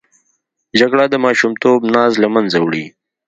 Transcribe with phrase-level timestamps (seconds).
[0.79, 2.85] جګړه د ماشومتوب ناز له منځه وړي